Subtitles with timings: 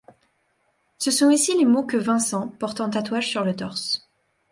[0.97, 4.09] Ce sont aussi les mots que Vincent porte en tatouage sur le torse.